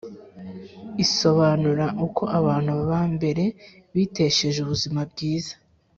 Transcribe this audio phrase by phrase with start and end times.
[1.03, 3.43] Isobanura uko abantu ba mbere
[3.95, 5.53] bitesheje ubuzima bwiza